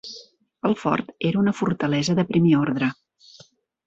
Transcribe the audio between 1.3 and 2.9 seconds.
era una fortalesa de primer ordre.